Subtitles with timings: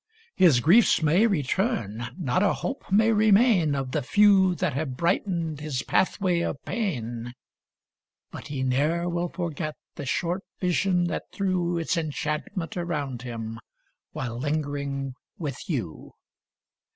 [0.33, 4.97] 5 His griefs may return, not a hope may remain Of the few that have
[4.97, 7.35] brighten 'd his pathway of pain,
[8.31, 13.59] But he ne'er will forget the short vision that threw Its enchantment around him,
[14.11, 16.13] while lingering with you.